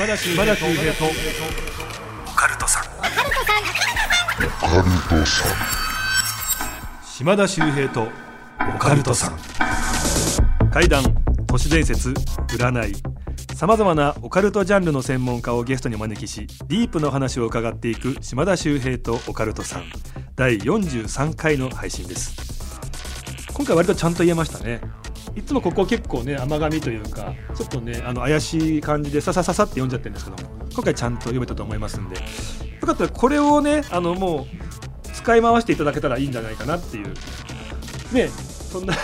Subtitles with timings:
[0.00, 1.04] 島田秀平と。
[1.04, 2.84] オカルトさん。
[7.04, 8.08] 島田秀平と
[8.74, 9.38] オカルトさん。
[10.70, 11.04] 怪談
[11.46, 12.14] 都市伝説
[12.48, 12.96] 占い。
[13.54, 19.84] さまざまなオカルトジャンルの専門家をゲストにお招きしディープの話を伺っていく島田秀平とオカルトさん。
[20.34, 22.80] 第43回の配信です。
[23.52, 24.80] 今回割とちゃんと言えましたね
[25.36, 32.22] いつもここ結構ね甘噛みというかちょっとねあの怪しい感じでささささって読んじゃってるんですけども今回ちゃんと読めたと思いますんでよ
[32.86, 37.14] かったらこれをねあのもう使い回していただけたらいいんじゃないかなっていう。
[38.12, 38.94] ねそんな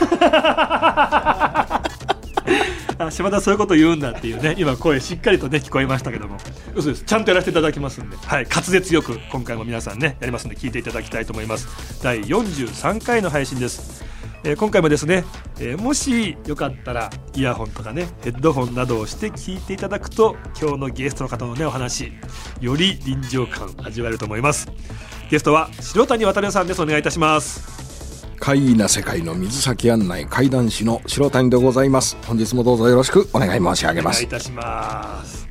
[2.99, 6.39] あ島田そういうこと言うんだっていうね今声しっかりとね聞こえましたけども。
[6.75, 7.05] 嘘です。
[7.05, 8.17] ちゃんとやらせていただきますんで。
[8.17, 11.69] はい滑舌よく今回も皆さんねやりますんで聞いていただきたいと思います。
[12.03, 14.05] 第43回の配信です。
[14.45, 15.25] えー今回もですね、
[15.59, 22.13] えーもしよかったらイヤホンとかねヘッドホンなどをして聞いていただくと今日のゲストの方のねお話
[22.61, 24.69] より臨場感味わえると思います。
[25.31, 28.27] ゲストは白谷渉さんですお願いいたします。
[28.39, 32.17] 怪異な世界の水先案内怪談師の白谷でございます。
[32.27, 34.17] 本日もどうぞよろしくお願い申し上げおます。
[34.17, 35.49] 願いいたします。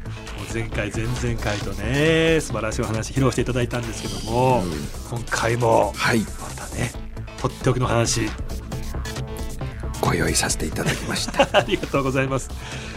[0.54, 4.64] 前回前々回とね素晴らしいお話披露していただいたんですけども、
[5.10, 6.20] 今回もはい。
[6.20, 6.92] またね
[7.42, 8.30] とっておきの話
[10.06, 12.50] ご用意させていただきました ありがとうございます。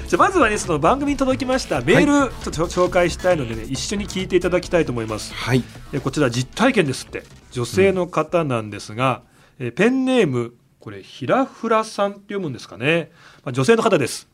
[0.06, 5.32] じゃあまずはねその番組に届きましたメール、ちょっと紹介したいのでね一緒に聞いていただきたいと思います。
[5.32, 9.22] はいえこちら実体験ですって女性の方なんですが、
[9.58, 13.10] えペンネームこれひらふらさんって読むんですかね、
[13.42, 14.28] まあ、女性の方です。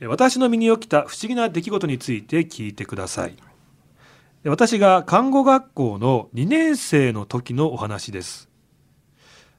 [0.00, 3.34] え私の身に起きた不思議な出来事について聞いてください。
[4.44, 8.50] え私が看護学校の2年生の時のお話です。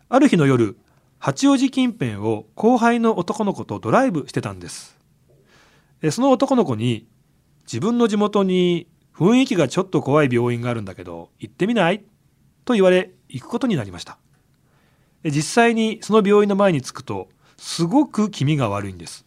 [0.10, 0.78] ある日の夜、
[1.20, 4.98] 八王子近辺を後輩の男の子とドライブしてたんです。
[6.12, 7.08] その男の子に
[7.64, 12.06] 自分の地元に雰囲気がちょっと怖い病院があるんだけど行ってみない？
[12.66, 14.20] と言われ行くことになりました。
[15.24, 19.26] 実際にその病院の前に着くとすごく気味が悪いんです。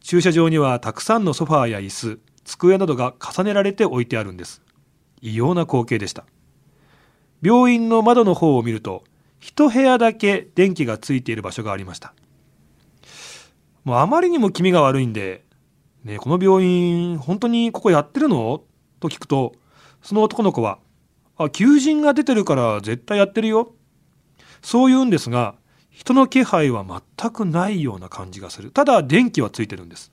[0.00, 4.62] 駐車場にはたくさんのソファーや椅子、机などが重ねられて置いてあるんです。
[5.20, 6.24] 異様な光景でした。
[7.42, 9.02] 病院の窓の方を見ると
[9.46, 12.14] 一部屋だけ電気がついている場所がありました。
[13.84, 15.44] もうあまりにも気味が悪いんで、
[16.02, 18.64] ね、この病院本当にここやってるの？
[18.98, 19.52] と聞くと
[20.02, 20.80] その男の子は
[21.38, 23.72] 「あ求人が出てるから絶対やってるよ」
[24.62, 25.54] そう言うんですが
[25.90, 28.72] 人の気配は全くないような感じがする。
[28.72, 30.10] ただ電気はついてるんです。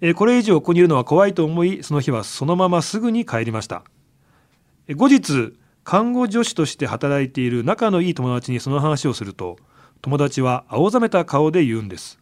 [0.00, 3.84] えこれ以上ここにいるのは怖いと思いその日はそのまますぐに帰りました。
[4.96, 5.54] 後日
[5.86, 9.56] 看護助手として働いている仲のいい友達にその話をすると
[10.02, 12.18] 友達は青ざめた顔で言うんです。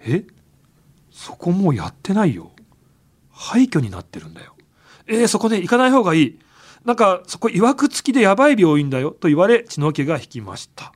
[0.00, 0.24] え？
[1.12, 2.50] そこもうやってないよ。
[3.30, 4.56] 廃墟になってるんだよ。
[5.06, 6.38] えー、そこね行かない方がいい。
[6.84, 9.12] なんかそこ曰く付きでやばい病院だよ。
[9.12, 10.92] と言われ血の気が引きました。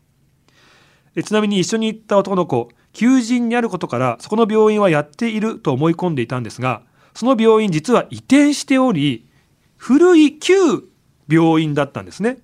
[1.15, 6.83] えちなみに一緒に行った男の子求人にあることからそこの病院はやっていると思い込んでいたんですが
[7.15, 9.29] その病院実は移転しており
[9.77, 10.89] 古い旧
[11.29, 12.39] 病院だったんですね。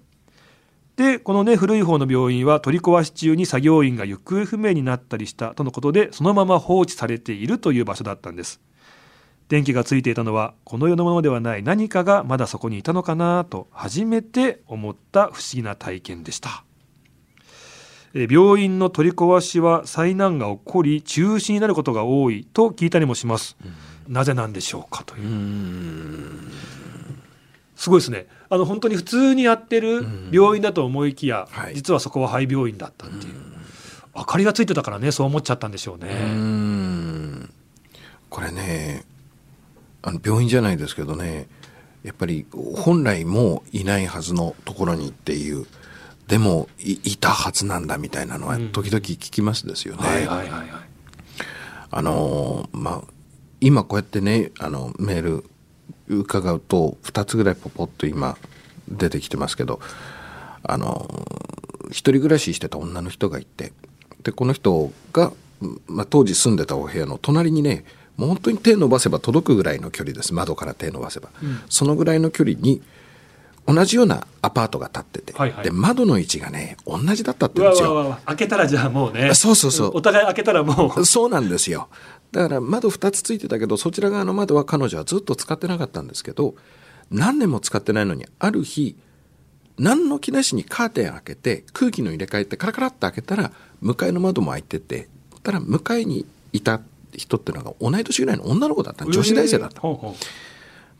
[0.97, 8.61] でこのね古い方の病院は取り壊し中に作業員が行方不明になったりしたとのことでそのまま放置されているという場所だったんです。
[9.49, 16.65] 電気がついていたのはこの世のものではない何かがまだそこにいたのかなと初めて思った不思議な体験でした。
[18.15, 23.57] えー病院の取り壊しは災難が起こり中止になることが多いと聞いたりもします、
[24.09, 25.29] なぜなんでしょうかという
[27.81, 28.27] すごいですね。
[28.51, 31.75] あの本当に普通にやってる病院だと思いきや、はい。
[31.75, 33.33] 実はそこは廃病院だったっていう、
[34.15, 37.49] 明かりがついてたからねそう思っちゃったんでしょうね、う
[38.29, 39.07] これね
[40.03, 41.49] あの病院じゃないですけどね
[42.03, 45.67] やっぱり本来もういないはずのところにっていう
[46.29, 50.07] でもいいたはずなんだみたいなのは時々聞きますですよね。
[50.07, 50.69] はいはいはいはい。
[51.91, 53.03] あのーまあ
[53.63, 55.50] 今こうやってねあのメール
[56.18, 58.36] 伺うと2つぐらいポポッと今
[58.89, 59.80] 出てきてますけど
[60.62, 61.51] あのー
[61.91, 63.72] 一人暮らししてた女の人がいて
[64.22, 65.33] でこの人が、
[65.86, 67.84] まあ、当時住んでたお部屋の隣にね
[68.16, 70.34] もう本当に手伸ばせば届くぐらいの距離です。
[70.34, 71.30] 窓から手伸ばせば、
[71.71, 72.83] そのぐらいの距離に
[73.75, 75.65] 同じようなアパートが建ってて、はいはい。
[75.65, 77.95] で窓の位置がね同じだったってう言うんですよ。
[77.95, 79.34] わうわうわ開けたらじゃあもうね。
[79.34, 79.91] そうそうそう。
[79.95, 81.05] お互い開けたらもう。
[81.05, 81.89] そうなんですよ。
[82.33, 86.55] だから窓2つついてたけどそちら側の窓は彼女はずっと使ってなかったんですけど
[87.11, 88.97] 何年も使ってないのにある日
[89.78, 93.51] 何の気なしにカーテン開けて空気の入れ替えてカラカラって開けたら
[93.81, 95.09] 向かいの窓も開いてて
[95.43, 96.81] たら向かいにいた
[97.16, 99.05] 人っていうのが同い年ぐらいの女の子だった。
[99.05, 99.81] の女子大生だった。
[99.81, 100.15] ほうほ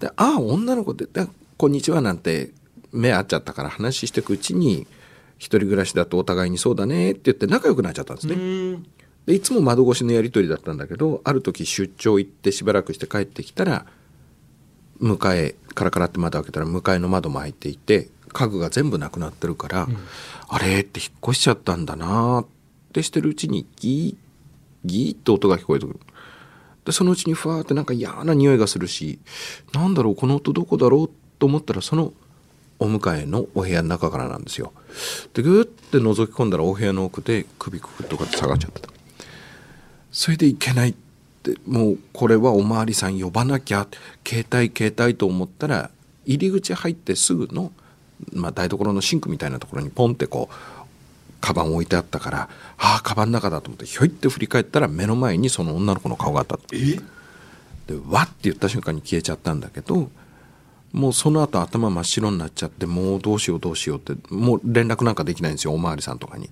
[0.01, 2.51] でああ女の子でで「こんにちは」なんて
[2.93, 4.87] 目合っちゃったから話していくうちに
[5.39, 8.37] 一人暮らしだとお互いにそうだねって言って仲良くなっちゃったんですうう
[8.77, 8.83] ね。
[9.27, 13.87] でいつも窓越しのやり取りだったんだけどある時出張行ってしばらくして帰ってきたら
[14.99, 19.89] 向かえカラカラって窓開けたら向かいの窓も開いていて家具が全部なくなってるから、
[20.49, 22.47] あれって引っ越しちゃったんだなーっ
[22.93, 26.01] てしてるうちにギーギーって音が聞こえてくる。
[26.85, 29.19] でそのうちにふわーってなんか嫌な匂いがするし
[29.75, 32.13] なんだろうこの音どこだろうと思ったらその
[32.81, 34.73] お迎えのお部屋の中からなんですよ。
[35.35, 38.89] でぐーって覗き込んだらお部屋の奥で首くくっとかって下がっちゃってた。
[40.11, 40.95] それでいけないっ
[41.43, 43.87] てもうこれはおまわりさん呼ばなきゃ
[44.27, 45.91] 携帯携帯と思ったら
[46.27, 47.71] 入り口入ってすぐの、
[48.33, 50.55] まあ、台所のシンクみたいなところにポンってこう
[51.41, 56.97] カバン置いてあったからああカバンの中だと思ってひょいって振り返ったら目の前にその女の子の顔があったえ？
[57.87, 60.11] でわって言った瞬間に消えちゃったんだけど
[60.93, 66.51] もうその後頭真っ白になっちゃってもうどうしようどうしようってもう連絡なんかできないんですよおまわりさんとかに。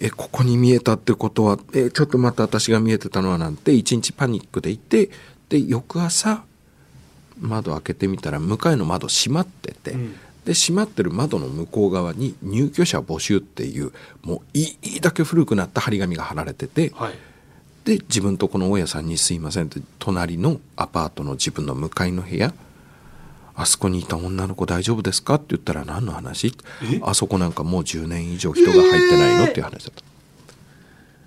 [0.00, 5.10] えここに見えたってことはえちょっと待って私が見えてたのはなんて一日パニックでいて
[5.48, 6.44] で翌朝
[7.40, 10.14] 窓開けてみたら向かいの窓閉まってて、うん
[10.44, 13.92] で閉まってる窓の向こう側に入居者募集っていう
[14.22, 17.12] もういいだけ古くなった張り紙が貼られてて、はい
[17.88, 22.52] で自分とこの大家さんに「すいません」って隣のアパートの自分の向かいの部屋
[23.60, 25.34] あそこにいた女の子大丈夫ですか？
[25.34, 26.54] って言ったら何の話？
[26.84, 27.00] え？
[27.02, 29.94] あそこなんかもう10年以上人が入ってないのっていう話だっ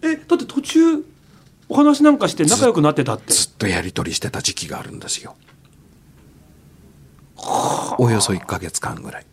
[0.02, 0.08] た。
[0.08, 0.16] え？
[0.16, 0.80] だって途中
[1.68, 3.34] お話なんかして仲良くなってたって？
[3.34, 5.36] ずっとやり取りしてた時期があるんですよ。
[7.98, 9.26] およそ1ヶ月間ぐらい。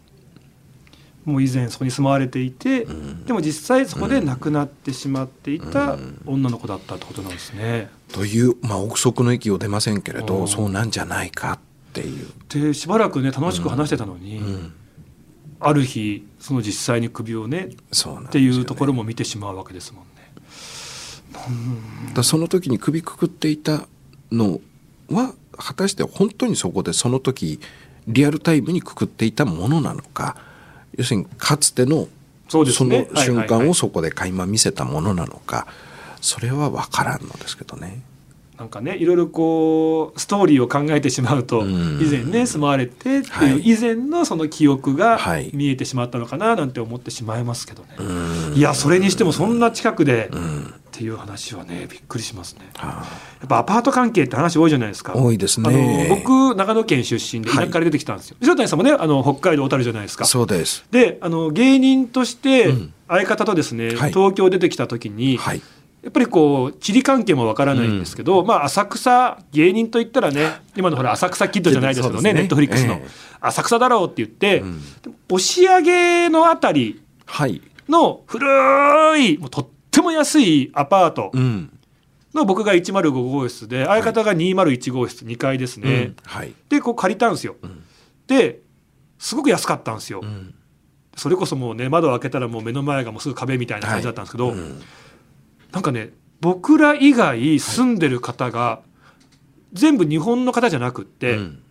[1.24, 2.84] もう以前そこに住まわれていて、
[3.26, 7.90] でも実際そこで亡くなってしまっていた女の子だったってことなんですね。
[8.12, 10.26] というまあ憶測の域を出ませんけれうん。
[10.26, 12.28] どそうなんじゃないかっていう。
[12.48, 14.72] でしばらくね楽しく話してたのに、ん。
[15.60, 18.26] ある日その実際に首をねそうね。
[18.26, 20.08] っていうところも見てしまうわけですもんね。
[22.14, 23.86] だその時に首くくっていた
[24.30, 24.60] の
[25.10, 27.60] は果たして本当にそこでその時
[28.06, 30.36] リアルタイムにくくっていたものなのか。
[30.96, 32.08] 要するにかつての
[32.48, 35.66] その瞬間をそこで垣間見せたものなのか。
[36.20, 38.02] それは分からんのですけどね。
[38.58, 42.00] なんかねいろいろこうストーリーを考えてしまうと、うん。
[42.02, 43.50] 以前ね住まわれてってはい。
[43.52, 45.50] いう以前のその記憶がはい。
[45.54, 48.02] 見えてしまったのかななんて思ってしまいますけどね、う
[48.50, 48.54] ん。
[48.54, 50.74] いやそれにしてもそんな近くで、うん。
[50.88, 52.70] っていう話はねびっくりしますね。
[52.74, 53.06] は
[53.40, 55.12] やっぱアパート関係って話多いじゃないですか。
[55.14, 60.24] あ多いですあねの僕長野県出身で田舎から出てきたんですよ、塩谷さんもねあの北海道小樽じゃないですか。
[60.24, 60.84] そうです。
[60.90, 62.94] であの芸人としてうん。
[63.10, 64.12] 相方とですね、はい。
[64.12, 65.62] 東京出てきた時に、はい
[66.08, 73.08] やっぱりこう地理関係もわからないんですけど、まあ浅草芸人といったらね今のほら浅草キッドじゃないですけどねネットフリックスの、ええ。
[73.42, 74.80] 浅草だろうって言って、ん。
[75.02, 77.60] でも押上のあたりはい。
[77.90, 81.78] の古いもうとっても安いアパートうん。
[82.34, 86.16] の僕が105号室で相方が201号室2階ですね、うん。
[86.24, 86.54] はい。
[86.70, 87.84] でこう借りたんですよ、ん。
[88.26, 88.60] で
[89.18, 90.54] すごく安かったんですよ、うん。
[91.16, 94.80] それこそもうね窓を開けたらもう目の前がもうすぐ壁みたいな感じだったんですけど、うん
[95.72, 96.10] なんかね
[96.40, 98.80] 僕ら以外住んでる方が
[99.72, 101.62] 全部日本の方じゃなくって、うん。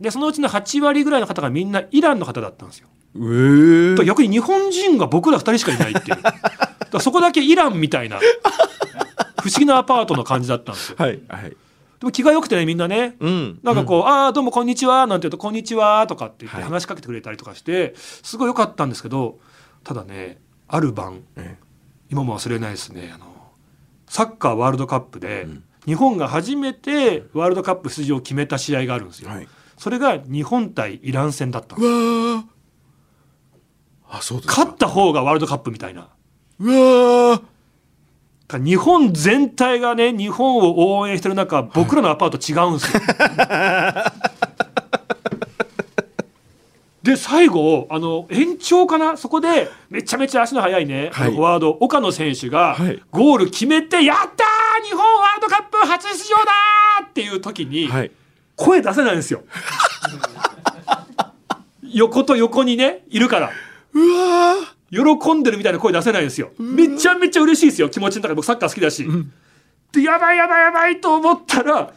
[0.00, 2.88] でそのうちの8割ぐらいの方がみんなイランの方だったんですよ。
[3.14, 3.90] えー。
[3.90, 6.18] だから逆に日本人が僕ら2人しかいないっていう。
[7.00, 10.96] そこだけイランみたいな不思議なアパートの感じだったんですよ。
[10.98, 11.50] はいはい。
[11.50, 11.56] で
[12.02, 13.60] も気が良くてねみんなねうん。
[13.62, 16.64] なんかこう「ああどうもこんにちは」なんて言うと「こんにちは」とかって言ってはい。
[16.64, 19.38] 話しかけてくれたりとかしてすごい良かったんですけど
[19.84, 21.56] ただねある晩え。
[22.10, 23.31] 今も忘れないですねあの
[24.12, 29.48] サッカーワールドカップで、うん日本が初めてワールドカップ出場を決めた試合があるんですよ、えはい。
[29.76, 31.88] それが日本対イラン戦だったんです
[34.08, 34.60] あそうですか。
[34.60, 36.08] 勝った方がワールドカップみたいな
[36.60, 37.42] うわ
[38.62, 43.02] 日本全体がね日本を応援してる中僕らのアパート違うんですよ。
[47.02, 49.16] で最後あの延長かな？
[49.16, 52.76] そこでめちゃめちゃ足の速いね、はい、フォワード岡野選手が
[53.10, 54.86] ゴール決めて、はい、やったー！
[54.86, 57.06] 日本ワールドカップ初出場だー！
[57.06, 58.10] っていう時に、はい、
[58.54, 59.42] 声出せないんですよ。
[61.82, 63.50] 横と横にねいるから。
[63.94, 64.54] うわ
[64.90, 66.52] 喜んでるみたいな声出せないんですよ。
[66.58, 68.34] めちゃめちゃ嬉しいですよ気持ちの中で。
[68.34, 69.06] 僕サッカー好きだし、
[69.90, 71.92] でやばいやばいやばいと思ったら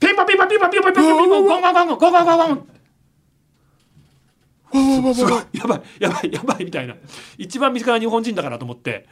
[0.00, 2.75] ピンポンピンポンピンポンピンポンピンポンピンポンゴンゴンンンンンン
[4.72, 6.94] すごいやばいやばいやばいみたいな。
[7.38, 9.06] 一番身近な日本人だからと思って。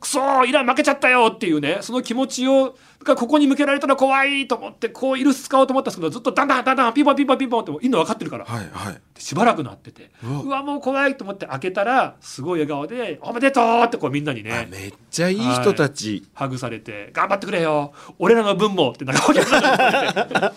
[0.00, 9.00] くそーイラン負けちゃったよっていうねその気持ちをがここに向けられたら怖いと思ってこうイルス使おうと思ったんですけどずっとだんだんだんだんピンポンピンポンピンポンっていいの分かってるから、はいはい。
[9.18, 10.62] しばらくなっててうわ。
[10.62, 17.92] もう怖いと思って開けたらすごい笑顔で「おめでとう!」ってこうみんなにあねめっちゃいい人たち、ハグされて「頑張ってくれよ。
[18.18, 20.54] 俺らの分も」ってなんかお客さんが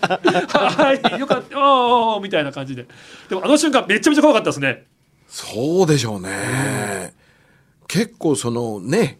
[2.26, 2.86] みたいな感じで。
[3.28, 4.84] でもあの瞬間めちゃめちゃ怖かったですね。
[5.28, 7.14] そうでしょうね、
[7.88, 9.18] 結構そのね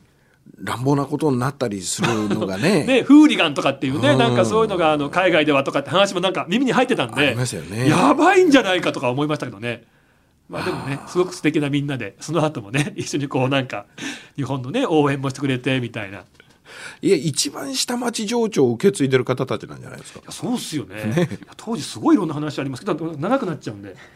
[0.62, 2.84] 乱暴なことになったりするのがね。
[2.86, 4.18] ね、フーリガンとかっていうね、うん。
[4.18, 7.88] なんかそういうのがあの海外ではとかって話もなんか耳に入ってたんあで、りましたよね。
[7.88, 9.84] やばいんじゃないかとか思いましたけどね。
[10.48, 13.86] まあでもね、すごく素敵なみんなで、その後もね、一緒にこうなんか、
[14.36, 16.24] 日本のね、応援もしてくれてみたいな。
[17.02, 20.20] いいや一番下町情緒を受け継いでる方たちなんじゃないですか。
[20.24, 20.96] やそうっすよね。
[21.16, 23.96] いや当時すごいいろんな話ありますけど、長くなっちゃうんで。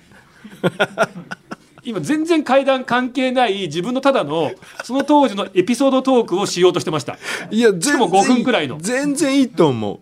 [1.83, 4.53] 今全然階段関係ない自分のただの
[4.85, 7.19] その当時のエピソードトークをしようとしてました。
[7.51, 8.79] いやしかも5分くらいの。
[8.79, 10.01] 全然いいと思う。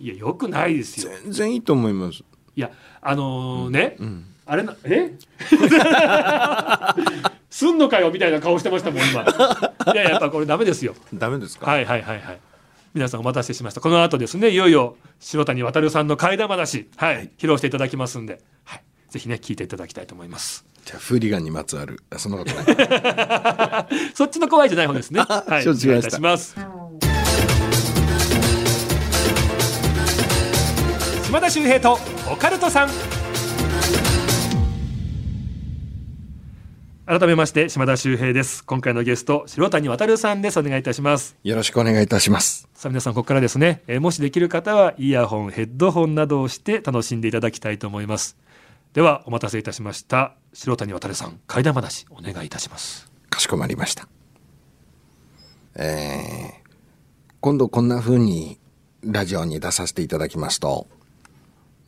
[0.00, 1.12] いやよくないですよ。
[1.24, 2.22] 全然いいと思います。
[2.56, 2.70] いや
[3.00, 5.12] あのーね、んあれなえ？
[7.50, 9.22] すんのかよみたいな顔してましたもん今。
[9.92, 10.94] いややっぱこれダメですよ。
[11.12, 12.40] ダメですか、はいはいはいはい。
[12.94, 13.82] 皆さんお待たせしました。
[13.82, 20.64] この後ですねいよいよ白谷渉さんの怪談話はい、披露していただきますんで、はい、ぜひね聞いていただきたいと思います。
[20.86, 22.00] じゃあフーリガンにまつわる。
[22.08, 22.64] あそんなことない。
[24.16, 25.20] そっちの怖いじゃない方ですね。
[25.20, 25.62] はい。
[25.62, 26.56] 承知いたします。
[31.26, 31.98] 島田秀平と
[32.32, 32.88] オカルトさん
[37.08, 38.62] 改めまして島田秀平です。
[38.66, 40.60] 今回のゲスト白谷渉さんです。
[40.60, 41.38] お願いいたします。
[41.42, 42.68] よろしくお願いいたします。
[42.74, 48.36] さあ皆さんここからですね、えーもしできる方はイヤホンヘッドホンなどをして楽しんでいただきたいと思います。
[48.92, 50.34] ではお待たせいたしました。
[50.52, 53.10] 白谷渉さん怪談話お願いいたします。
[53.30, 54.06] かしこまりました。
[55.76, 56.68] えー
[57.40, 58.58] 今度こんな風に
[59.02, 60.88] ラジオに出させていただきますと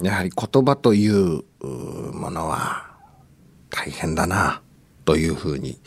[0.00, 2.88] やはり言葉というものは
[3.68, 4.62] 大変だな
[5.04, 5.78] というふうに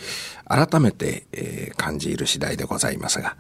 [0.46, 3.36] 改めて、えー感じる次第でございますが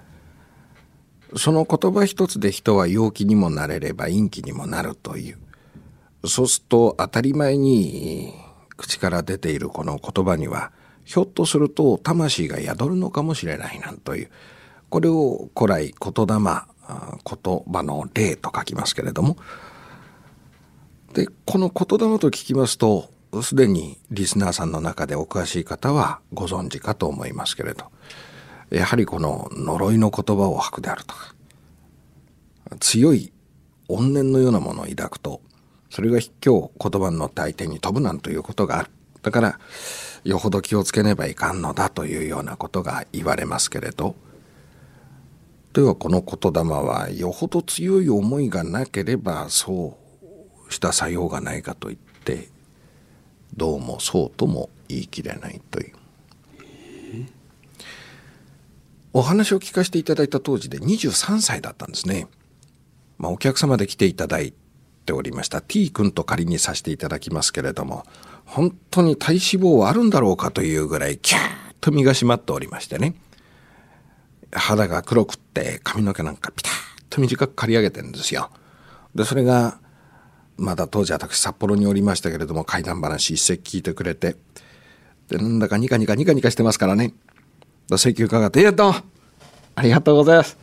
[1.35, 5.37] その言葉一つで人は陽気にもなれれば陰気にもなるという
[6.27, 8.33] そうすると当たり霊に
[8.77, 10.71] 口から出ているこの言葉には
[11.05, 14.29] ひょっとすると魂が宿るのかもしれないなんという
[14.89, 19.37] これを古来言霊言葉の霊と書きますけれども
[21.13, 23.09] でこの言霊と聞きますと
[23.41, 27.85] すでにリスナーさんの中でお詳しい方はご存知かと思いますけれど
[28.69, 31.33] やはりこの呪いの言葉を吐くであるとか
[32.79, 33.31] 強い
[33.89, 35.41] 怨念のようなものを抱くと
[35.89, 38.89] それが卑怯言葉に乗って相手に飛ぶなんということがある。
[39.21, 39.59] だから
[40.23, 44.15] よほど気をつけねばいかんのだというようなことが言われますけれど
[45.73, 49.97] ではこの言霊はよほど強い思いがなければそ
[50.67, 52.49] うした作用がないかといって
[53.55, 55.93] どうもそうとも言い切れないという。
[59.15, 62.27] お話を聞かせていただいた当時で23歳だったんですね。
[63.19, 64.53] まあ、お客様で来ていただい
[65.05, 68.05] ておりました T 君と仮にさせていただきますけれども
[68.45, 73.15] 本当に体脂肪はあるんだろうかというぐらいキャーッと身が締まっておりましてね
[74.51, 76.73] 肌が黒くって髪の毛なんかピタッ
[77.09, 78.49] と短く刈り上げてるんですよ。
[79.15, 79.79] でそれが
[80.57, 84.35] まだ当時私札幌におりましたけれども怪談話一席聞いてくれて。
[85.29, 87.13] でなんだかニカニカニカニカしてますからね。
[87.89, 88.99] 請求伺って「いやどうも
[89.75, 90.57] ありがとうございます。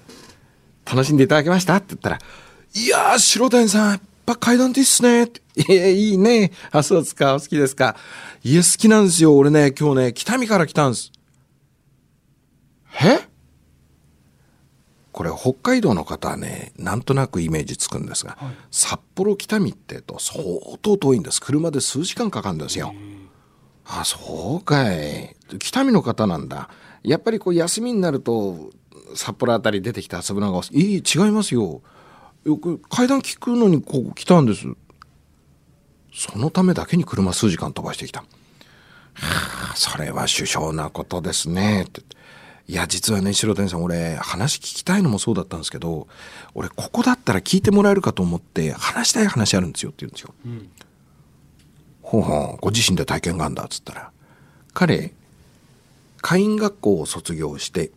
[0.87, 2.19] 楽しんでいただけました?」って言ったら
[2.75, 5.41] 「いやー白谷さんやっぱ怪談っていいっすね」って
[5.73, 6.53] 「いやいいね。
[6.71, 7.35] あそうですか。
[7.35, 7.97] お好きですか。
[8.45, 9.37] いや好きなんですよ。
[9.37, 11.11] 俺ね今日ね北見から来たんです」
[13.03, 13.30] え？
[15.21, 18.39] これ北海道の方はねなんとなくイメージつくんですが、
[18.71, 20.43] 札幌北見ってえと相
[20.81, 21.43] 当遠いんです。
[21.43, 22.95] 車で数時間かかるんですよ。
[23.85, 25.37] あそうかい。
[25.59, 26.71] 北見の方なんだ。
[27.03, 28.71] やっぱりこう休みになると
[29.15, 30.67] 札幌あたり出てきて遊ぶのがおい。
[30.73, 31.83] い違いますよ。
[32.45, 34.63] よく階段聞くのにここ来たんです。
[36.15, 38.21] そのためだけに車数時間飛ばしてきた。
[38.21, 38.27] は
[39.73, 41.83] あ、それは首相なことですね。
[41.83, 42.01] って
[42.69, 46.07] いや、実はね、白谷さん、俺、話聞きたいのもそうだったんですけど、
[46.55, 50.35] 俺、ここだったら聞いてもらえるかと思って、話したい話あるんですよって言うんですよ。
[52.03, 54.11] ほうほう、ご自身で体験があるんだ、っつったら。
[54.73, 55.13] 彼、
[56.21, 57.91] 会員学校を卒業して、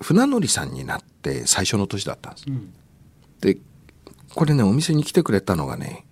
[0.00, 2.46] 船乗りさんになって最初の年だったんです。
[3.40, 3.58] で、
[4.34, 6.04] これね、お店に来てくれたのがね、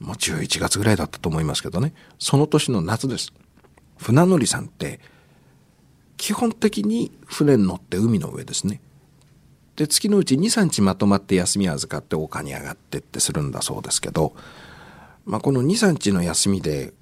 [0.00, 3.32] もう11月ぐらいだったと思いますけどねその年の夏です
[3.98, 4.98] 船乗りさんって
[6.20, 8.82] 基本的に船に乗って海の上ですね。
[9.76, 14.34] で月のうち23日まとまって休み預かって丘に上がってってするんだそうですけど、
[15.24, 16.92] まあ、この23日の休みで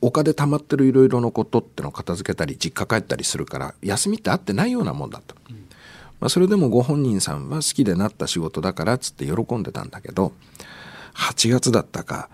[0.00, 5.36] 丘で溜まってるいろいろなことってのを片付けたり実家帰ったりするから休みってあってないようなもんだと、
[6.18, 10.32] まあ、それでもご本人さんは好きでなった仕事だからっつって喜んでたんだけど
[11.14, 12.30] 8月だったか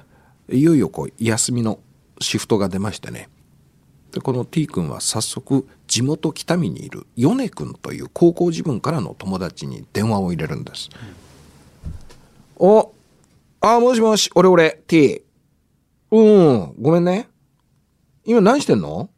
[0.51, 1.79] いよいよこう休みの
[2.21, 3.29] シフトが出ましてね。
[4.13, 10.91] でこの T 君は早速地元北見にいる米君という高校自分からの友達に電話を入れるんです、
[12.61, 12.95] うん、お
[13.61, 15.23] あもしもし俺俺 T
[16.15, 16.75] うん。
[16.79, 17.31] ごめんね。
[18.27, 19.09] 今何してんの？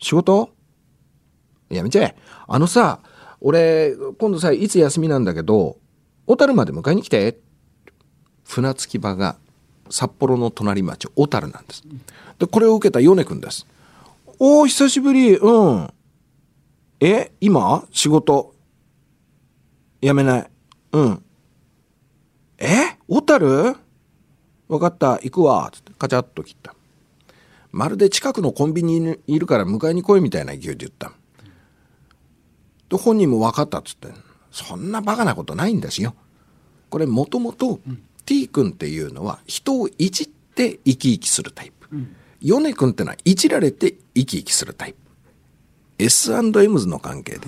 [0.00, 0.50] 仕事？
[1.70, 2.16] やめちゃえ。
[2.48, 2.98] あのさ、
[3.40, 5.78] 俺、今度さ、いつ休みなんだけど、
[6.26, 7.38] 小樽まで迎えに来て。
[8.42, 9.38] 船着き場が。
[9.90, 11.84] 札幌の隣町、小樽なんです。
[12.38, 13.66] で、これを受けた米くんです。
[14.38, 15.36] おー、久しぶり。
[15.36, 15.92] うん。
[17.00, 17.86] え今？
[17.92, 18.54] 仕事？
[20.00, 20.50] やめない？
[20.92, 21.22] うん。
[22.58, 22.98] え？
[23.08, 23.76] 小樽？
[24.68, 25.12] 分かった。
[25.12, 25.70] 行くわ。
[25.72, 26.74] つってカチャッと切った。
[27.72, 31.12] まるで近くのコンビニにいるから迎えに来いみたいな勢いで言った。
[32.88, 34.08] で、本人も分かったっつって。
[34.50, 36.14] そんなバカなことないんですよ。
[36.88, 37.80] これもともと
[38.26, 41.88] T 君っていうのは人をいじって生き生きするタイプ。
[42.42, 44.98] ヨネ君ってのはいじられて生き生きするタイプ。
[45.98, 47.46] S&M's の関係で。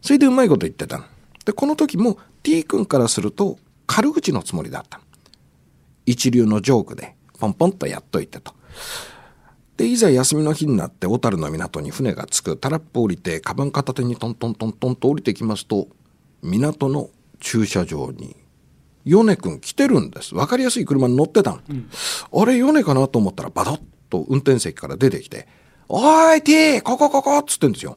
[0.00, 1.04] それでうまいこと言ってたの。
[1.44, 5.00] で、この時も T 君からすると軽口のつもりだった。
[6.06, 8.54] 一流のジョークでポンポンとやっといてと。
[9.76, 15.88] で、いざ休みの日になって小樽の港に船が着く、タラップ降りて、カバン片手にトントントントンと降りてきますと、
[16.42, 18.36] 港の駐車場に、
[19.06, 20.34] 米くん来てるんです。
[20.34, 21.60] わかりやすい車に乗ってたの。
[21.70, 21.88] うん、
[22.32, 25.48] あれ、米かなと思ったら、バドッと運転席から出てきて、
[25.88, 26.82] おーい、T!
[26.82, 27.96] ここここっつってんですよ。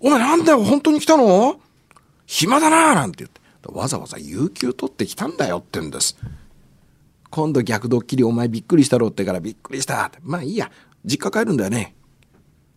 [0.00, 1.60] お前なんだよ、本当に来たの？
[2.24, 3.40] 暇だななんて言って。
[3.68, 6.16] わざわざ有給取ってきたんだよって言うんです。
[7.28, 10.70] 今度逆ドッキリお前びっくりしたろってからびっくりしたまあいいや
[11.04, 11.94] 実家帰るんだよね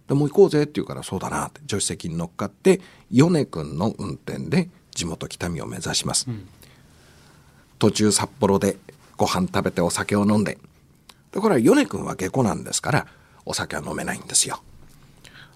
[0.08, 6.50] でもう行こうぜって言うからそうだなって助手席に乗っかって米君の運転で地元北見を目指します、うん、
[7.80, 8.78] 途中札幌で
[9.18, 10.58] ご飯食べてお酒を飲んで
[11.32, 13.08] でこれは米君は下戸なんですから
[13.46, 14.62] お酒は飲めないんですよ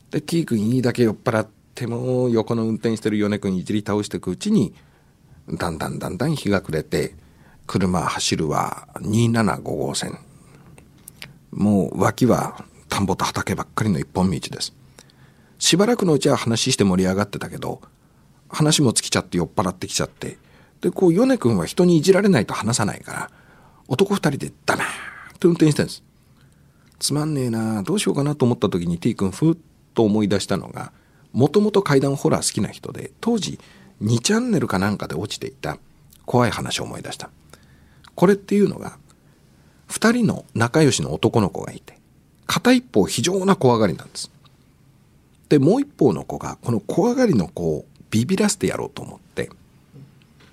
[0.10, 4.74] で T 君いいだけ酔っ払っても横の運転してる米君いじり倒していくうちに
[5.50, 7.16] だんだんだんだん日が暮れて
[7.66, 10.18] 車走るは275号線。
[11.52, 14.74] もう脇は田んぼと畑ばっかりの一本道です。
[15.60, 17.82] しばらくのうちは話して盛り上がってたけど、
[18.50, 20.38] 話も尽きちゃって酔っ払ってきちゃって、
[20.84, 23.32] で、こう、米君は人にいじられないと話さないから、
[23.88, 24.86] 男二人でダメー
[25.36, 26.04] って運転してるんです。
[27.00, 29.58] つまんねえなどうしようかなと思った時に T 君ふっ
[29.94, 30.92] と思い出したのが、
[31.32, 33.60] もともと階段ホラー好きな人で、当時
[34.02, 35.78] 2チャンネルかなんかで落ちていた
[36.26, 37.30] 怖い話を思い出した。
[38.16, 38.98] これっていうのが、
[39.88, 41.98] 二人の仲良しの男の子がいて、
[42.46, 44.30] 片一方非常な怖がりなんです。
[45.48, 49.23] で、もう一方の子が、この怖がりの子をビビらせてやろうと思って、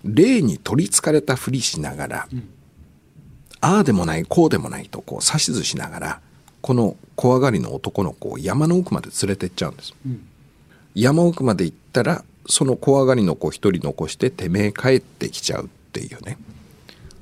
[0.04, 2.48] 霊に取りつかれたふりしながら、うん、
[3.60, 6.20] ああでもない、こうでもないとこう指図しながら、
[6.60, 9.94] この怖がりの男の子を山の奥まで連れてっちゃうんです。
[10.06, 10.26] うん、
[10.94, 16.38] 山奥まで行ったら、その怖がりの子一人残しててめえ帰ってきちゃうっていうね。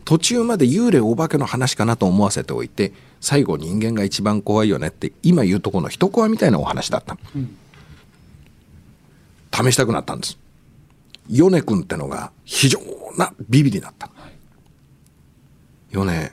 [0.09, 7.59] 途中まで幽霊お化けの話かなと思わせておいて最後人間が一番怖いよねって今言うとこの一コアみたいなお話だった、うん、
[9.53, 10.39] 試したくなったんです
[11.29, 12.81] 米君ってのが非常
[13.17, 14.33] なビビりだった、はい、
[15.93, 16.33] 米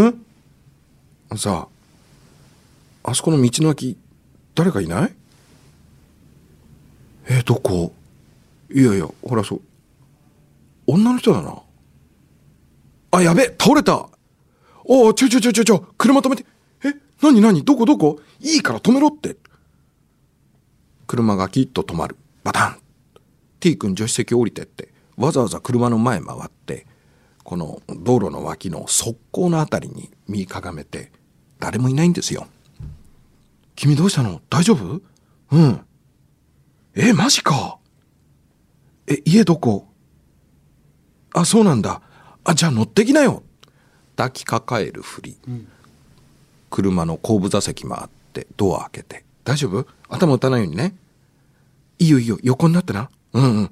[0.00, 1.36] ん？
[1.36, 1.68] さ
[3.04, 3.96] ああそこの道の脇
[4.54, 5.14] 誰かいない？
[7.28, 7.92] えどこ？
[8.72, 9.60] いやいやほらそう
[10.86, 11.62] 女の人だな
[13.12, 14.08] あ、やべ、倒れた。
[14.84, 16.44] おお、ちょちょちょちょちょ、車止めて。
[16.84, 18.20] え、なになにどこどこ？
[18.38, 19.36] いいから止めろって。
[21.08, 22.16] 車がキッと止まる。
[22.44, 22.76] バタン。
[23.60, 26.86] T 君助手席降りてって、わざわざ車の前回って、
[27.44, 31.12] この道路の脇の側溝のあたりに身かがめて、
[31.58, 32.46] 誰もいないんですよ。
[33.76, 34.40] 君どうしたの？
[34.50, 35.00] 大丈夫？
[35.52, 35.80] うん。
[36.94, 37.78] え、マジか。
[39.06, 39.86] え、家どこ？
[41.34, 42.02] あ、そうなんだ。
[42.42, 43.42] あじゃあ乗ってきなよ
[44.16, 45.68] 抱きかかえるふり、うん、
[46.70, 49.86] 車の後部座席回ってドア開けて大丈夫？
[50.08, 50.96] 頭打たないようにね
[51.98, 53.70] いいよいいよ横になってなうんうん。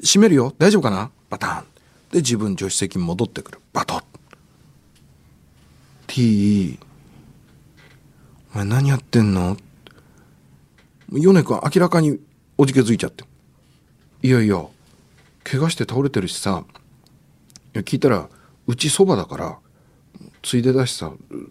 [0.00, 0.54] 閉めるよ。
[0.58, 1.10] 大丈夫かな？
[1.30, 1.64] バタン。
[2.10, 3.60] で自分助手席に戻ってくる。
[3.72, 4.04] バトッ
[6.06, 6.78] T
[8.54, 9.56] お前何やってんの？
[11.10, 12.20] 米君明らかに
[12.56, 13.24] おじけづいちゃって。
[14.22, 14.64] いやいや
[15.42, 16.64] 怪我して倒れてるしさ。
[17.74, 18.28] いや聞いたら
[18.66, 19.58] うちそばだから
[20.42, 21.50] ついでだしさ連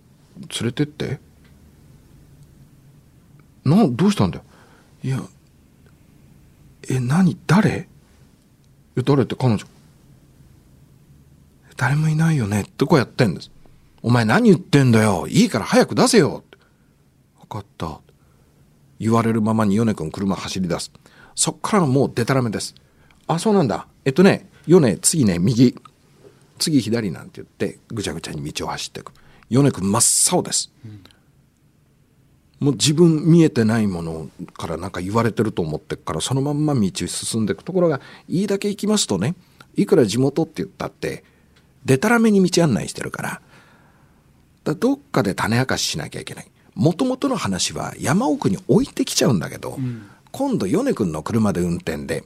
[0.64, 1.20] れてって。
[3.66, 4.44] などうしたんだよ？
[5.04, 5.22] いや
[6.90, 7.38] え何？
[7.48, 7.88] 誰？
[8.98, 9.66] え誰って彼女。
[11.78, 12.62] 誰もいないよね。
[12.62, 13.52] ってこうやってんです？
[14.02, 15.28] お前何言ってんだよ。
[15.28, 16.44] いいから早く出せよ。
[17.40, 18.00] 分かった。
[19.00, 20.92] 言われるままに米君車走り出す。
[21.36, 22.76] そっからもうデタラメです。
[23.28, 23.88] あそうなんだ。
[24.06, 25.76] えっとね米次ね右。
[26.60, 29.12] 次左なんて言ってぐちゃぐちゃに道を走っていく。
[29.50, 31.04] 米君真っ青です、うん。
[32.64, 38.00] もう自分見えてないものからなんか言われてると思ってからそのまんま道進んでいくところが
[38.30, 39.36] いいだけ行きますとね。
[39.76, 41.26] いくら地元って言ったって
[41.84, 43.42] でたらめに道案内してるから。
[44.64, 46.48] だどっかで種明かししなきゃいけない。
[46.74, 52.24] もともとの話は山奥に置いてきちゃうんだけど、うん、今度米君の車で運転で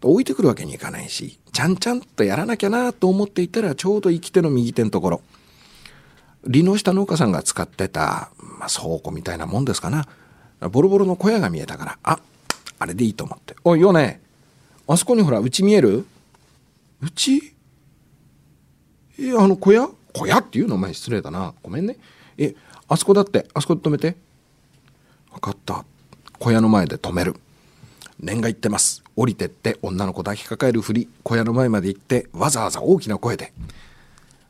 [0.00, 5.20] 置いてくるわけにいかないしちゃんちゃんとやらなきゃなと思っていたらちょうど行き手の右手のところ
[6.44, 10.06] 離農した農家さんが使ってた、まあ、倉庫みたいなもんですかな。
[10.70, 12.18] ボロボロの小屋が見えたから、あ、
[12.78, 13.56] あれでいいと思って。
[13.64, 14.20] おい、よね、
[14.86, 16.06] あそこにほら、うち見える？
[17.00, 17.54] うち？
[19.20, 19.88] え、あの小屋？
[20.14, 21.54] 小屋っていうのお前失礼だな。
[21.62, 21.96] ごめんね。
[22.38, 22.54] え、
[22.88, 24.16] あそこだって、あそこで止めて。
[25.32, 25.84] 分かった。
[26.38, 27.34] 小屋の前で止める。
[28.18, 29.04] 念が言ってます。
[29.14, 33.52] 降りてって女の子抱きかかえるふり、小屋の前まで行って、わざわざ大きな声で。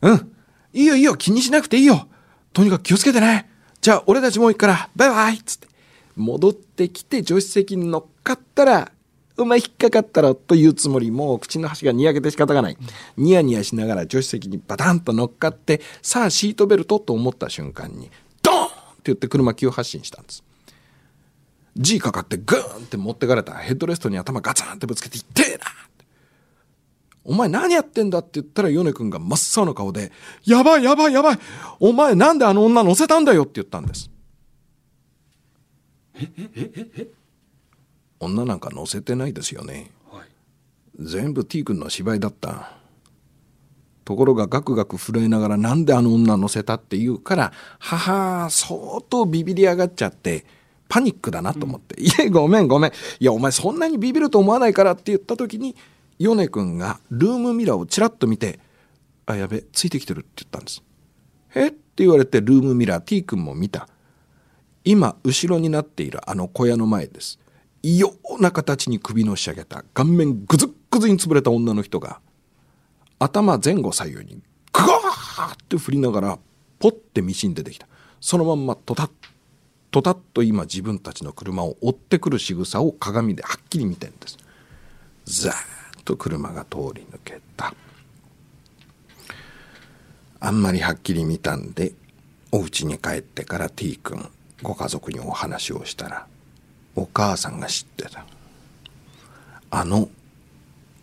[0.01, 0.33] うん。
[0.79, 2.07] いいよいいよ、気にしなくていいよ。
[2.53, 3.51] とにかく気をつけてね。
[3.81, 5.67] じゃあ、俺たちもう行くから、バイバイっつって。
[6.15, 8.93] 戻ってきて助手席に乗っかったら、
[9.37, 12.77] お前引っかかったろというつもり、もう口の端がにやけて仕方がない。
[13.17, 18.11] ニヤニヤしながら助手席にバタンと乗っかって、さあシートベルトと思った瞬間に、
[18.43, 18.73] ドーンって
[19.05, 20.45] 言って車急発進したんです。
[21.77, 25.65] G かかってグーンって持ってかれたヘッドレストに頭ガツンってぶつけて、いってえな
[27.31, 30.11] お前何やってんだって言ったら米君が真っ青な顔で、
[30.47, 31.39] やばいやばいやばい
[31.79, 34.11] お前なんであの女乗せたんだよって言ったんです。
[36.15, 37.09] えええええ？
[38.19, 39.91] 女なんか乗せてないですよね。
[40.11, 40.29] はい、
[40.99, 42.73] 全部 T 君の芝居だった。
[44.07, 50.47] ところがガクガク震えながらなんであの女乗せたって言うから、母、相当ビビり上がっちゃって、
[50.89, 52.93] パニックだなと思って、うん、いや、ごめんごめん。
[53.21, 55.77] いや、お前そんなにビビると思わないからって言った時に、
[56.19, 58.59] 米君がルームミラーをちらっと見て、
[59.27, 60.83] あ、やべ、ついてきてるって言ったんです。
[61.55, 63.89] えって言われてルームミラー T 君も見た。
[64.85, 67.39] 今、後ろになっているあの小屋の前です。
[67.83, 72.21] 異様な形に首のし上げた顔面ぐずっぐずに潰れた女の人が、
[73.19, 76.39] 頭前後左右にグワーって振りながら、
[76.79, 77.87] ポッて道に出てきた。
[78.21, 79.11] そのまんまトタッ、
[79.91, 84.39] トタッと今自分たちの車を追ってくる仕草を鏡ではっきり見てるんです。
[85.25, 85.78] ザー
[86.09, 87.75] と車が通り抜けた。
[90.41, 91.93] あんまりはっきり見たんで
[92.51, 94.27] お家に帰ってから T 君
[94.63, 96.27] ご家族にお話をしたら
[96.95, 98.25] お母さんが知ってた。
[99.71, 100.09] あの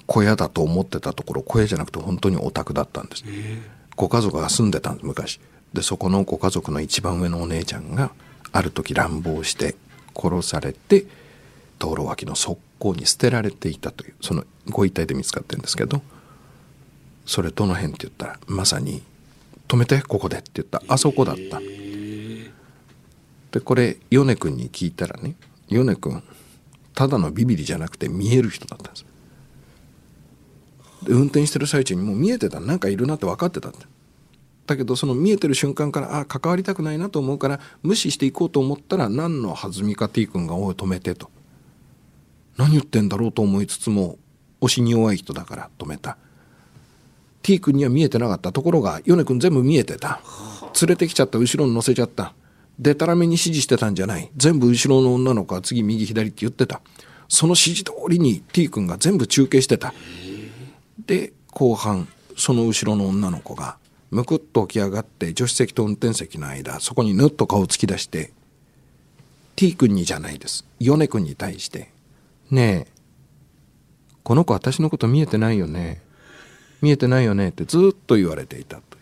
[0.08, 3.24] 小屋だと思ってたところ小屋じゃなくて本当にお宅だったんです、
[3.96, 5.40] ご家族が住んでたんです昔。
[5.74, 8.12] でそこのご家族の一番上のお姉ちゃんが
[8.52, 9.76] ある時乱暴して
[10.16, 11.06] 殺されて
[11.78, 16.02] 道路脇の側溝に捨てられていたというそのご遺体で見つかってるんですけど
[17.26, 19.02] それどの辺って言ったらまさに
[19.68, 21.60] 「止めてここで」って言ったあそこだった。
[23.52, 25.36] でこれ米君に聞いたらね
[25.70, 26.22] 米君
[26.94, 29.06] ただのビビリじゃなくて見える人だったんです。
[31.04, 33.86] で運転してる最中にもう見えてたなんかいるなって分かってたって
[34.68, 41.30] だけどその見えてる瞬間からあ関わりたくないなと思うから無視していこうと思ったら何の弾みか T 君が「おい止めて」と
[42.58, 44.18] 何言ってんだろうと思いつつも
[44.62, 46.18] 押しに弱い人だから止めた。
[47.42, 50.20] T 君には見えてなかったところが米君全部見えてた。
[50.82, 52.34] 連れてきちゃった後ろに乗せちゃった。
[52.80, 54.32] でたらめに指示してたんじゃない。
[54.36, 56.82] 全部後ろの女の子は次右左って言ってた。
[57.28, 59.94] その指示通りに T 君が全部中継してた。
[61.06, 63.78] で後半その後ろの女の子が
[64.12, 68.34] むくっと起き上がって助手席と運転席の間そこにぬっと顔を突き出して
[69.56, 70.66] T 君にじゃないです。
[70.80, 71.92] 米君に対して
[72.52, 72.92] ねえ。
[74.24, 76.02] この子私のこと見えてないよね。
[76.82, 78.96] 見えてないよねってずっと言われていたと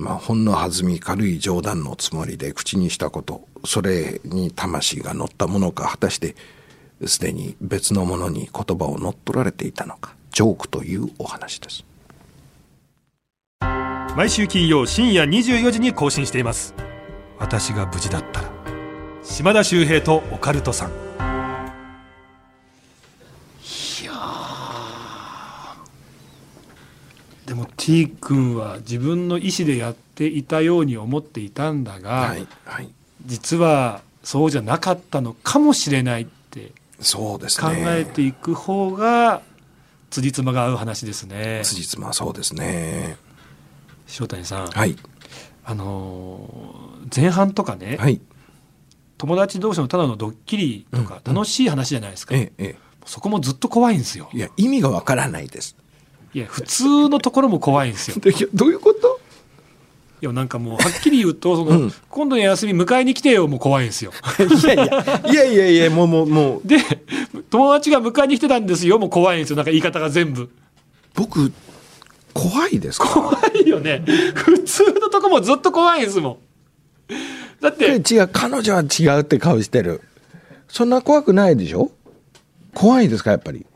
[0.00, 6.34] まあほんの弾み軽い冗談のつもりで口にしたことそれに魂が乗ったものか果たして
[7.06, 11.84] すでに別のものに言葉を乗っ取られていたのかジョークというお話です。
[14.16, 16.74] 毎週金曜深夜24時に更新しています。
[17.38, 18.50] 私が無事だったら
[19.22, 21.09] 島田秀平とオカルトさん。
[27.50, 32.88] でも T 君は自分の意思でやっていたように思っていたんだが、はいはい。
[33.26, 39.42] 実はそうじゃなかったのかもしれないってそうです考ねえていく方が
[40.10, 41.62] 辻褄が合う話ですね。
[41.64, 43.16] 辻褄はそうですね。
[44.20, 44.94] 塩谷さん、はい。
[45.64, 48.20] あのー前半とかね、はい。
[49.18, 54.30] 友達同士のただのドッキリとかうん楽しい話じゃないですか、えええそこもずっと怖いんですよ。
[54.34, 55.74] えいや意味がわからないです
[56.32, 58.16] いや普通のところも怖いんですよ。
[58.54, 59.20] どういうこと？
[60.22, 64.12] いやなんかもうはっきり言うとその、うん今度の休み迎えに来てよもう怖いんですよ。
[64.38, 64.84] いやいや。
[65.30, 66.76] いやいやいやもうもうもうで
[67.48, 70.50] 友達が迎えに来てたんですよもう怖いんですよなんか言い方が全部
[71.14, 71.52] 僕
[72.34, 76.38] 怖いですか怖いよね普通のとこもずっと怖いんですもん
[77.60, 80.02] だって違う彼女は違うって顔してる
[80.68, 81.90] そんな怖くないでしょ
[82.74, 83.66] 怖いですかやっぱり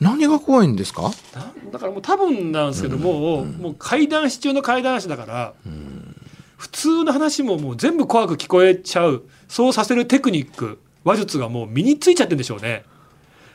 [0.00, 1.10] 何が怖いんですか？
[1.34, 5.54] なだからもう多分なんですけども、もう怪談師中の怪談師だから、
[6.56, 12.84] 普通の話ももう全部怖く聞こえちゃうそうさせるテクニック話術がもう身についちゃってるんでしょうね。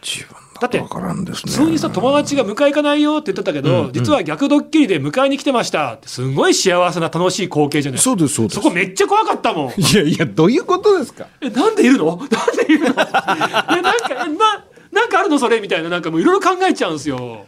[0.01, 1.51] 自分だってわからんですね。
[1.51, 3.91] 普通にさ友達が迎え行かないよって言ってたけど、うんうん。
[3.93, 8.56] 実は逆ドッキリで迎えに来てましたってすごい幸せな楽しい光景じゃないそうですそうです。
[8.56, 9.82] そこめっちゃ怖かったもん。
[9.82, 11.27] いやいやどういうことですか？
[11.41, 12.17] えなんでいるの？
[12.17, 12.89] なんでいるの？
[12.95, 14.65] え なんかえな
[15.03, 17.45] なんかあるのそれみたいななんかもういろいろ考えちゃうんですよ。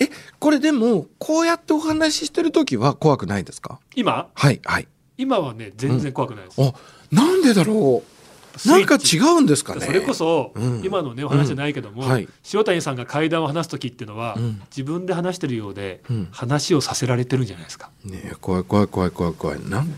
[0.00, 3.80] えこれでもこうやってお話ししてる時は怖くないですか？
[3.96, 4.28] 今？
[4.34, 4.88] はいはい。
[5.16, 6.72] 今はね全然怖くないです、あ
[7.10, 8.68] なんでだろう？
[8.68, 9.86] なんか違うんですかね？
[9.86, 10.82] それこそ、うん。
[10.84, 12.08] 今のねお話じゃないけども、うん。
[12.08, 12.28] はい。
[12.52, 14.62] 塩谷さんが怪談を話す時っていうのは、うん。
[14.70, 16.28] 自分で話してるようで、うん。
[16.32, 17.90] 話をさせられてるんじゃないですか。
[18.04, 19.60] ねえ怖い怖い怖い怖い怖い。
[19.68, 19.94] なん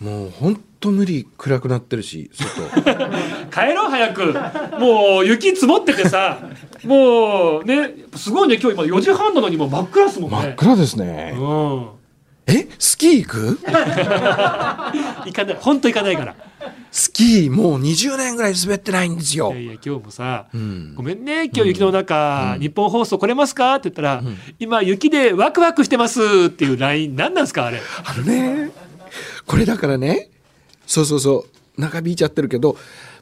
[0.00, 2.68] もう本当無理暗くなってるし外。
[3.50, 4.34] 帰ろう早く。
[4.78, 6.38] もう雪積もっててさ。
[6.84, 8.58] もうねすごいね。
[8.62, 10.36] 今日今4時半なのにもう真っ暗ですもんね。
[10.36, 11.34] 真っ暗ですね。
[11.38, 11.86] うん。
[12.48, 13.58] えスキー行く？
[13.66, 15.56] 行かない。
[15.60, 16.34] 本当行かないから。
[16.92, 19.50] スキーもう20年ぐらい滑ってないんですよ。
[19.52, 20.94] いやいや今日もさ、うん。
[20.94, 22.60] ごめんね今日雪の中、うん。
[22.60, 23.74] 日本放送来れますか？
[23.76, 24.36] って言ったら、ん。
[24.58, 27.80] 今雪でワクワクしてますっていう LINE 何なんですかあれ？
[28.04, 28.70] あのね
[29.46, 30.30] これだからね
[30.86, 32.76] そうそうそう長引いちゃってるけど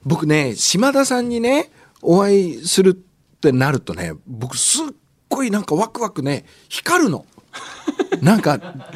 [0.04, 1.70] 僕ね島田さんにね
[2.02, 2.94] お会いするっ
[3.40, 4.86] てなるとね僕すっ
[5.28, 7.26] ごいなんかワクワクね光るの。
[8.20, 8.90] なんか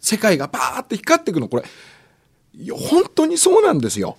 [0.00, 1.64] 世界がバーって光っていくのこれ。
[2.72, 4.16] 本当にそうなんですよ。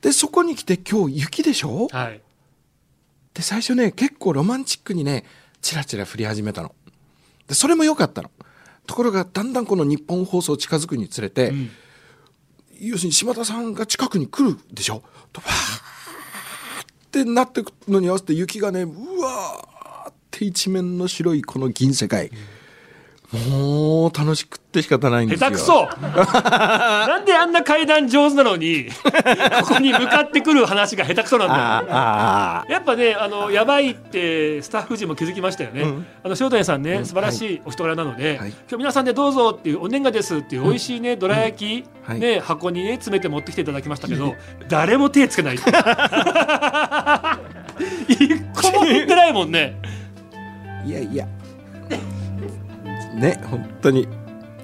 [0.00, 1.88] でそこに来て今日雪でしょ？
[1.90, 2.20] はい。
[3.34, 5.24] で最初ね結構ロマンチックにね
[5.62, 6.74] チラチラ降り始めたの。
[7.48, 8.30] でそれも良かったの
[8.86, 11.70] ところがだんだんこの日本放送近づくにつれて、うん。
[12.78, 15.02] 要するに島田さんが近くに来るでしょ？
[15.32, 22.30] とわーってなってくのに合わせて雪がねうわーって一面の白いこの銀世界、
[23.32, 25.50] もう楽しくって仕方ないんですよ。
[25.50, 25.88] 下手くそ。
[26.00, 28.88] なんであんな階段上手なのに
[29.62, 32.72] ここに向かってくる話が下手くそなんだよ。
[32.72, 36.06] やっぱねあのやばいってスタッフ陣も気づきましたよね、うん。
[36.22, 38.50] あの塩谷さんね、素晴らしいお人柄なので、はい。
[38.50, 42.20] 今日皆さんでどうぞっていうお年賀ですっていう美味しいね、どら焼き、はい。
[42.20, 44.36] ね箱にね詰めて持ってきていただきましたけど
[44.68, 45.56] 誰も手つけない。
[48.08, 49.74] 一個も言ってないもんね。
[50.86, 51.26] いやいや
[53.16, 54.06] ね本当に。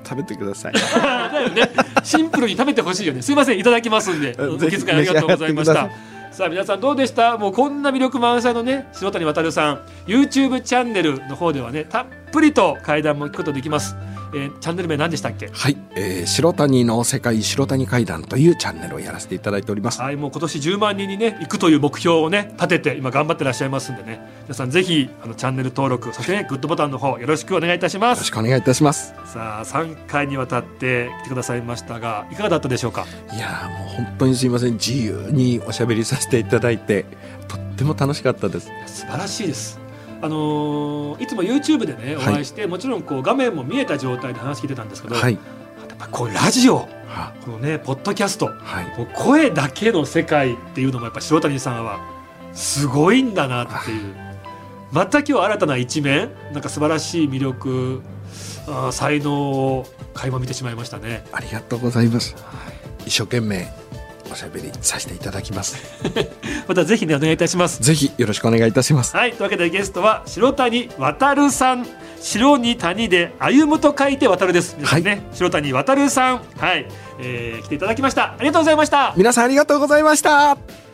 [0.05, 0.73] 食べてください。
[0.73, 1.71] だよね
[2.03, 3.23] シンプルに食べてほしいよね。
[3.23, 4.37] すいませんいただきますんで。
[4.37, 5.91] お気遣いありがとうございました。
[6.33, 7.39] さあ皆さんどうでした？
[7.39, 9.83] もうこんな魅力満載のね塩谷渉さん。
[10.07, 13.95] YouTube チャンネルの方ではねたっぷりと会談も聞くことできます、
[14.35, 15.49] えーチャンネル名何でしたっけ？
[15.53, 20.01] はい、えー白谷の世界白谷階段というチャンネルをやらせていただいております。
[20.01, 24.21] はいもう今年10万人にね行くという目標をね立てて今頑張ってらっしゃいますんでね。
[24.45, 29.15] 皆さんぜひあのチャンネル登録そしてねグッドボタンの方よろしくお願いいたしまよろすしくお願いいたします。
[29.27, 33.07] さあ3回にわたって来てくださいましたがいかがだったでしょうか？
[33.35, 34.75] いやーもう本当にすいません。
[34.75, 37.05] 自由におしゃべりさせていただいて
[37.49, 38.71] とっても楽しかったです。
[38.87, 39.82] 素晴らしいです。
[40.23, 42.35] あのーいつも YouTube でねおはい。
[42.37, 45.35] 会いして、もちろんこう画面も見えた状態で話聞いてたんですけど、はい。
[45.35, 46.77] やっぱこうラジオ
[47.09, 49.09] はこのねポッドキャストはい。
[49.15, 52.01] 声だけの世界っていうのもやっぱ塩谷さんは
[52.53, 54.15] すごいんだなっていう。
[54.93, 58.03] また今日新たな一面なんか素晴らしい魅力
[58.69, 61.25] あー才能を垣間見てしまいましたね。
[61.33, 62.35] ありがとうございます。
[62.37, 63.09] はい。
[63.09, 63.67] 一生懸命
[64.33, 65.77] おしゃべりさせていただきます。
[66.67, 67.83] またぜひねお願いいたします。
[67.83, 69.17] ぜひよろしくお願いいたします。
[69.17, 71.87] はいというわけでゲストは白谷渡さん。
[72.23, 74.77] 白に谷で歩むと書いて渡るです。
[74.77, 76.41] ね、はい、白谷渡さん。
[76.57, 76.87] はい、
[77.19, 78.35] えー、来ていただきました。
[78.35, 79.13] ありがとうございました。
[79.17, 80.92] 皆さんありがとうございました